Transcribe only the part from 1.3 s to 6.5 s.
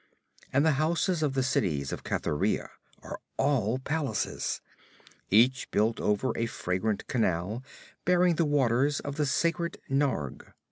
the cities of Cathuria are all palaces, each built over a